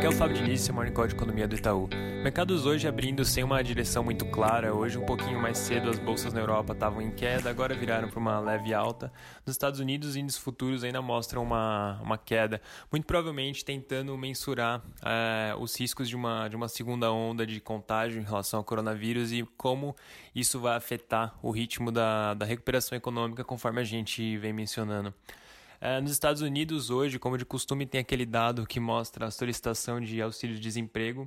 Aqui 0.00 0.06
é 0.06 0.08
o 0.08 0.12
Fábio 0.12 0.34
Diniz, 0.34 0.62
seu 0.62 0.72
Morning 0.72 0.94
Call 0.94 1.08
de 1.08 1.14
Economia 1.14 1.46
do 1.46 1.54
Itaú. 1.54 1.86
Mercados 2.22 2.64
hoje 2.64 2.88
abrindo 2.88 3.22
sem 3.22 3.44
uma 3.44 3.62
direção 3.62 4.02
muito 4.02 4.24
clara. 4.24 4.74
Hoje, 4.74 4.96
um 4.96 5.04
pouquinho 5.04 5.38
mais 5.38 5.58
cedo, 5.58 5.90
as 5.90 5.98
bolsas 5.98 6.32
na 6.32 6.40
Europa 6.40 6.72
estavam 6.72 7.02
em 7.02 7.10
queda, 7.10 7.50
agora 7.50 7.74
viraram 7.74 8.08
para 8.08 8.18
uma 8.18 8.40
leve 8.40 8.72
alta. 8.72 9.12
Nos 9.44 9.54
Estados 9.54 9.78
Unidos, 9.78 10.08
os 10.08 10.16
índices 10.16 10.40
futuros 10.40 10.84
ainda 10.84 11.02
mostram 11.02 11.42
uma, 11.42 12.00
uma 12.02 12.16
queda, 12.16 12.62
muito 12.90 13.04
provavelmente 13.04 13.62
tentando 13.62 14.16
mensurar 14.16 14.82
é, 15.04 15.54
os 15.60 15.78
riscos 15.78 16.08
de 16.08 16.16
uma, 16.16 16.48
de 16.48 16.56
uma 16.56 16.68
segunda 16.68 17.12
onda 17.12 17.46
de 17.46 17.60
contágio 17.60 18.22
em 18.22 18.24
relação 18.24 18.60
ao 18.60 18.64
coronavírus 18.64 19.32
e 19.32 19.46
como 19.58 19.94
isso 20.34 20.58
vai 20.58 20.78
afetar 20.78 21.34
o 21.42 21.50
ritmo 21.50 21.92
da, 21.92 22.32
da 22.32 22.46
recuperação 22.46 22.96
econômica, 22.96 23.44
conforme 23.44 23.82
a 23.82 23.84
gente 23.84 24.38
vem 24.38 24.54
mencionando. 24.54 25.12
É, 25.80 25.98
nos 25.98 26.12
Estados 26.12 26.42
Unidos, 26.42 26.90
hoje, 26.90 27.18
como 27.18 27.38
de 27.38 27.44
costume, 27.46 27.86
tem 27.86 28.02
aquele 28.02 28.26
dado 28.26 28.66
que 28.66 28.78
mostra 28.78 29.26
a 29.26 29.30
solicitação 29.30 29.98
de 29.98 30.20
auxílio-desemprego. 30.20 31.26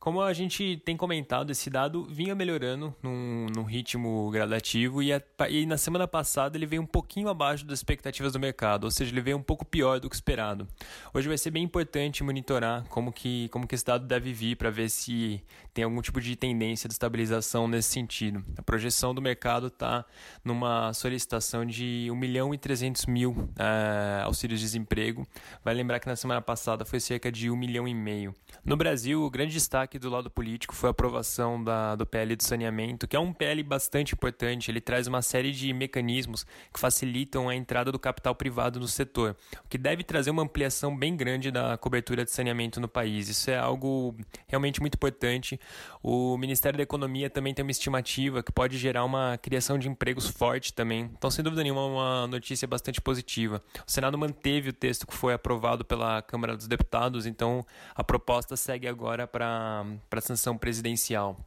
Como 0.00 0.22
a 0.22 0.32
gente 0.32 0.80
tem 0.82 0.96
comentado, 0.96 1.50
esse 1.50 1.68
dado 1.68 2.06
vinha 2.06 2.34
melhorando 2.34 2.96
num, 3.02 3.44
num 3.54 3.64
ritmo 3.64 4.30
gradativo 4.30 5.02
e, 5.02 5.12
a, 5.12 5.20
e, 5.50 5.66
na 5.66 5.76
semana 5.76 6.08
passada 6.08 6.56
ele 6.56 6.64
veio 6.64 6.80
um 6.80 6.86
pouquinho 6.86 7.28
abaixo 7.28 7.66
das 7.66 7.80
expectativas 7.80 8.32
do 8.32 8.40
mercado, 8.40 8.84
ou 8.84 8.90
seja, 8.90 9.12
ele 9.12 9.20
veio 9.20 9.36
um 9.36 9.42
pouco 9.42 9.62
pior 9.62 10.00
do 10.00 10.08
que 10.08 10.14
esperado. 10.16 10.66
Hoje 11.12 11.28
vai 11.28 11.36
ser 11.36 11.50
bem 11.50 11.62
importante 11.62 12.24
monitorar 12.24 12.82
como 12.88 13.12
que, 13.12 13.50
como 13.50 13.66
que 13.66 13.74
esse 13.74 13.84
dado 13.84 14.06
deve 14.06 14.32
vir 14.32 14.56
para 14.56 14.70
ver 14.70 14.88
se 14.88 15.44
tem 15.74 15.84
algum 15.84 16.00
tipo 16.00 16.18
de 16.18 16.34
tendência 16.34 16.88
de 16.88 16.94
estabilização 16.94 17.68
nesse 17.68 17.90
sentido. 17.90 18.42
A 18.56 18.62
projeção 18.62 19.14
do 19.14 19.20
mercado 19.20 19.66
está 19.66 20.06
numa 20.42 20.94
solicitação 20.94 21.66
de 21.66 22.08
1 22.10 22.16
milhão 22.16 22.54
e 22.54 22.58
300 22.58 23.04
mil 23.04 23.50
é, 23.58 24.22
auxílios 24.22 24.60
de 24.60 24.66
desemprego. 24.66 25.26
Vai 25.62 25.74
lembrar 25.74 26.00
que 26.00 26.06
na 26.06 26.16
semana 26.16 26.40
passada 26.40 26.86
foi 26.86 27.00
cerca 27.00 27.30
de 27.30 27.50
1 27.50 27.56
milhão 27.56 27.86
e 27.86 27.94
meio. 27.94 28.34
No 28.64 28.78
Brasil, 28.78 29.22
o 29.22 29.30
grande 29.30 29.52
destaque 29.52 29.89
destaque 29.90 29.98
do 29.98 30.08
lado 30.08 30.30
político 30.30 30.74
foi 30.74 30.88
a 30.88 30.92
aprovação 30.92 31.62
da, 31.62 31.96
do 31.96 32.06
PL 32.06 32.36
do 32.36 32.42
saneamento, 32.44 33.08
que 33.08 33.16
é 33.16 33.18
um 33.18 33.32
PL 33.32 33.62
bastante 33.62 34.14
importante. 34.14 34.70
Ele 34.70 34.80
traz 34.80 35.06
uma 35.08 35.20
série 35.20 35.50
de 35.50 35.72
mecanismos 35.72 36.46
que 36.72 36.78
facilitam 36.78 37.48
a 37.48 37.56
entrada 37.56 37.90
do 37.90 37.98
capital 37.98 38.34
privado 38.34 38.78
no 38.78 38.86
setor, 38.86 39.36
o 39.64 39.68
que 39.68 39.76
deve 39.76 40.04
trazer 40.04 40.30
uma 40.30 40.42
ampliação 40.42 40.96
bem 40.96 41.16
grande 41.16 41.50
da 41.50 41.76
cobertura 41.76 42.24
de 42.24 42.30
saneamento 42.30 42.80
no 42.80 42.86
país. 42.86 43.28
Isso 43.28 43.50
é 43.50 43.58
algo 43.58 44.14
realmente 44.46 44.80
muito 44.80 44.94
importante. 44.94 45.58
O 46.02 46.36
Ministério 46.36 46.76
da 46.76 46.82
Economia 46.82 47.28
também 47.28 47.52
tem 47.52 47.64
uma 47.64 47.72
estimativa 47.72 48.42
que 48.42 48.52
pode 48.52 48.78
gerar 48.78 49.04
uma 49.04 49.38
criação 49.38 49.78
de 49.78 49.88
empregos 49.88 50.28
forte 50.28 50.72
também. 50.72 51.10
Então, 51.16 51.30
sem 51.30 51.42
dúvida 51.42 51.62
nenhuma, 51.62 51.86
uma 51.86 52.26
notícia 52.26 52.68
bastante 52.68 53.00
positiva. 53.00 53.62
O 53.86 53.90
Senado 53.90 54.16
manteve 54.16 54.70
o 54.70 54.72
texto 54.72 55.06
que 55.06 55.14
foi 55.14 55.34
aprovado 55.34 55.84
pela 55.84 56.22
Câmara 56.22 56.56
dos 56.56 56.68
Deputados, 56.68 57.26
então 57.26 57.64
a 57.94 58.04
proposta 58.04 58.56
segue 58.56 58.86
agora 58.86 59.26
para 59.26 59.79
para 60.08 60.18
a 60.18 60.22
sanção 60.22 60.56
presidencial. 60.56 61.38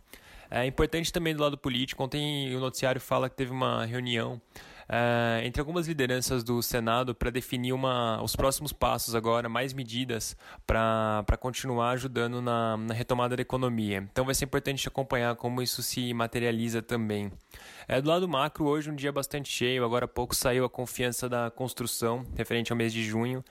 É 0.49 0.65
importante 0.65 1.11
também 1.11 1.35
do 1.35 1.41
lado 1.41 1.57
político, 1.57 2.03
ontem 2.03 2.55
o 2.55 2.59
noticiário 2.59 3.01
fala 3.01 3.29
que 3.29 3.35
teve 3.35 3.51
uma 3.51 3.85
reunião 3.85 4.39
é, 4.87 5.41
entre 5.45 5.59
algumas 5.59 5.87
lideranças 5.87 6.43
do 6.43 6.61
Senado 6.61 7.15
para 7.15 7.29
definir 7.29 7.73
uma, 7.73 8.21
os 8.21 8.35
próximos 8.35 8.71
passos 8.71 9.15
agora, 9.15 9.47
mais 9.47 9.73
medidas 9.73 10.35
para 10.65 11.37
continuar 11.39 11.91
ajudando 11.91 12.41
na, 12.41 12.77
na, 12.77 12.93
retomada 12.93 13.35
da 13.35 13.41
economia. 13.41 14.07
Então 14.11 14.25
vai 14.25 14.35
ser 14.35 14.45
importante 14.45 14.87
acompanhar 14.87 15.35
como 15.35 15.61
isso 15.61 15.81
se 15.81 16.13
materializa 16.13 16.81
também. 16.81 17.31
É, 17.87 18.01
do 18.01 18.09
lado 18.09 18.27
macro, 18.27 18.65
hoje 18.65 18.89
um 18.89 18.95
dia 18.95 19.11
bastante 19.11 19.49
cheio, 19.49 19.83
agora 19.83 20.05
há 20.05 20.07
pouco 20.07 20.35
saiu 20.35 20.65
a 20.65 20.69
confiança 20.69 21.29
da 21.29 21.49
construção, 21.49 22.25
referente 22.35 22.71
ao 22.71 22.77
mês 22.77 22.93
de 22.93 23.03
junho. 23.03 23.43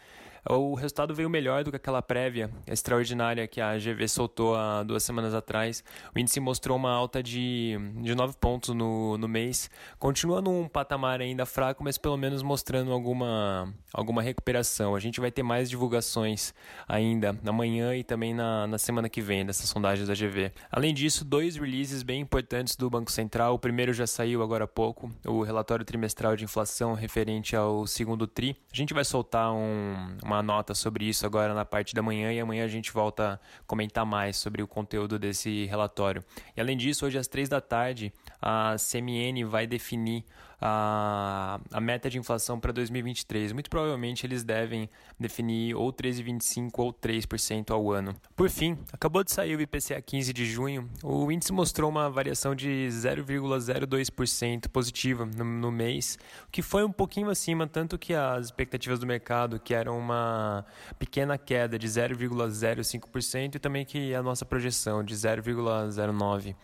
O 0.48 0.74
resultado 0.74 1.14
veio 1.14 1.30
melhor 1.30 1.62
do 1.62 1.70
que 1.70 1.76
aquela 1.76 2.02
prévia 2.02 2.50
extraordinária 2.66 3.46
que 3.46 3.60
a 3.60 3.78
GV 3.78 4.08
soltou 4.08 4.56
há 4.56 4.82
duas 4.82 5.04
semanas 5.04 5.34
atrás. 5.34 5.84
O 6.14 6.18
índice 6.18 6.40
mostrou 6.40 6.76
uma 6.76 6.90
alta 6.90 7.22
de, 7.22 7.76
de 8.02 8.12
9 8.12 8.36
pontos 8.40 8.74
no, 8.74 9.16
no 9.16 9.28
mês. 9.28 9.70
Continua 10.00 10.42
num 10.42 10.66
patamar 10.66 11.20
ainda 11.20 11.46
fraco, 11.46 11.84
mas 11.84 11.96
pelo 11.96 12.16
menos 12.16 12.42
mostrando 12.42 12.90
alguma, 12.90 13.72
alguma 13.94 14.20
recuperação. 14.20 14.96
A 14.96 15.00
gente 15.00 15.20
vai 15.20 15.30
ter 15.30 15.44
mais 15.44 15.70
divulgações 15.70 16.52
ainda 16.88 17.38
amanhã 17.46 17.94
e 17.94 18.02
também 18.02 18.34
na, 18.34 18.66
na 18.66 18.78
semana 18.78 19.08
que 19.08 19.20
vem 19.20 19.46
dessas 19.46 19.68
sondagens 19.68 20.08
da 20.08 20.14
GV. 20.14 20.50
Além 20.72 20.92
disso, 20.92 21.24
dois 21.24 21.54
releases 21.54 22.02
bem 22.02 22.20
importantes 22.20 22.74
do 22.74 22.90
Banco 22.90 23.12
Central. 23.12 23.54
O 23.54 23.58
primeiro 23.60 23.92
já 23.92 24.08
saiu 24.08 24.42
agora 24.42 24.64
há 24.64 24.68
pouco, 24.68 25.08
o 25.24 25.42
relatório 25.42 25.84
trimestral 25.84 26.34
de 26.34 26.44
inflação 26.44 26.94
referente 26.94 27.54
ao 27.54 27.86
segundo 27.86 28.26
TRI. 28.26 28.56
A 28.72 28.76
gente 28.76 28.92
vai 28.92 29.04
soltar 29.04 29.52
um, 29.52 30.16
uma 30.22 30.31
uma 30.32 30.42
nota 30.42 30.74
sobre 30.74 31.04
isso 31.04 31.24
agora 31.26 31.54
na 31.54 31.64
parte 31.64 31.94
da 31.94 32.02
manhã 32.02 32.32
e 32.32 32.40
amanhã 32.40 32.64
a 32.64 32.68
gente 32.68 32.92
volta 32.92 33.34
a 33.34 33.66
comentar 33.66 34.04
mais 34.04 34.36
sobre 34.36 34.62
o 34.62 34.66
conteúdo 34.66 35.18
desse 35.18 35.66
relatório. 35.66 36.24
E 36.56 36.60
além 36.60 36.76
disso, 36.76 37.06
hoje 37.06 37.18
às 37.18 37.28
três 37.28 37.48
da 37.48 37.60
tarde, 37.60 38.12
a 38.40 38.76
CMN 38.76 39.44
vai 39.44 39.66
definir 39.66 40.24
a, 40.62 41.60
a 41.72 41.80
meta 41.80 42.08
de 42.08 42.18
inflação 42.18 42.60
para 42.60 42.72
2023. 42.72 43.52
Muito 43.52 43.68
provavelmente 43.68 44.24
eles 44.24 44.44
devem 44.44 44.88
definir 45.18 45.74
ou 45.74 45.92
13,25% 45.92 46.70
ou 46.78 46.92
3% 46.92 47.70
ao 47.72 47.90
ano. 47.90 48.14
Por 48.36 48.48
fim, 48.48 48.78
acabou 48.92 49.24
de 49.24 49.32
sair 49.32 49.56
o 49.56 49.60
IPCA 49.60 50.00
15 50.00 50.32
de 50.32 50.46
junho. 50.46 50.88
O 51.02 51.30
índice 51.32 51.52
mostrou 51.52 51.90
uma 51.90 52.08
variação 52.08 52.54
de 52.54 52.88
0,02% 52.90 54.68
positiva 54.68 55.26
no, 55.26 55.44
no 55.44 55.72
mês, 55.72 56.16
o 56.46 56.50
que 56.50 56.62
foi 56.62 56.84
um 56.84 56.92
pouquinho 56.92 57.28
acima, 57.28 57.66
tanto 57.66 57.98
que 57.98 58.14
as 58.14 58.46
expectativas 58.46 59.00
do 59.00 59.06
mercado, 59.06 59.58
que 59.58 59.74
eram 59.74 59.98
uma 60.22 60.66
pequena 60.98 61.36
queda 61.36 61.78
de 61.78 61.86
0,05%, 61.86 63.56
e 63.56 63.58
também 63.58 63.84
que 63.84 64.14
a 64.14 64.22
nossa 64.22 64.44
projeção 64.44 65.02
de 65.02 65.14
0,09%. 65.14 66.54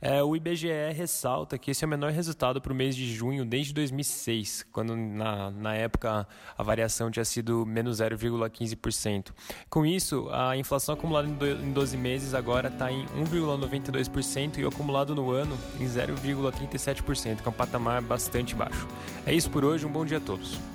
É, 0.00 0.22
o 0.22 0.36
IBGE 0.36 0.68
ressalta 0.92 1.56
que 1.56 1.70
esse 1.70 1.84
é 1.84 1.86
o 1.86 1.88
menor 1.88 2.10
resultado 2.10 2.60
para 2.60 2.72
o 2.72 2.76
mês 2.76 2.94
de 2.94 3.14
junho 3.14 3.44
desde 3.44 3.72
2006, 3.72 4.66
quando 4.70 4.94
na, 4.94 5.50
na 5.50 5.74
época 5.74 6.26
a 6.58 6.62
variação 6.62 7.10
tinha 7.10 7.24
sido 7.24 7.64
menos 7.64 8.00
0,15%. 8.00 9.32
Com 9.70 9.86
isso, 9.86 10.28
a 10.30 10.56
inflação 10.56 10.94
acumulada 10.94 11.28
em 11.28 11.72
12 11.72 11.96
meses 11.96 12.34
agora 12.34 12.68
está 12.68 12.90
em 12.90 13.06
1,92% 13.06 14.58
e 14.58 14.64
o 14.64 14.68
acumulado 14.68 15.14
no 15.14 15.30
ano 15.30 15.56
em 15.80 15.86
0,37%, 15.86 17.40
que 17.40 17.48
é 17.48 17.50
um 17.50 17.52
patamar 17.52 18.02
bastante 18.02 18.54
baixo. 18.54 18.86
É 19.24 19.32
isso 19.32 19.50
por 19.50 19.64
hoje, 19.64 19.86
um 19.86 19.90
bom 19.90 20.04
dia 20.04 20.18
a 20.18 20.20
todos. 20.20 20.73